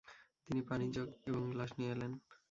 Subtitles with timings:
[0.45, 2.11] তিনি পানির জগ এবং গ্লাস নিয়ে এলেন।